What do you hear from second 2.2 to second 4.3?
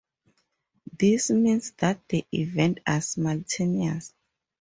events are simultaneous.